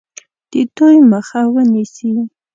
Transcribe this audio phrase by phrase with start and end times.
[0.51, 2.09] د دوی مخه ونیسي.